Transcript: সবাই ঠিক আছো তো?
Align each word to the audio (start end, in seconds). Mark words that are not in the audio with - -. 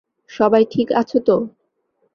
সবাই 0.29 0.63
ঠিক 0.71 0.87
আছো 0.91 1.17
তো? 1.19 1.35